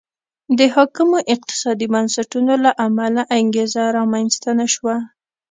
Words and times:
د 0.57 0.59
حاکمو 0.75 1.17
اقتصادي 1.35 1.87
بنسټونو 1.93 2.53
له 2.63 2.71
امله 2.85 3.21
انګېزه 3.37 3.83
رامنځته 3.97 4.49
نه 4.59 4.67
شوه. 4.73 4.95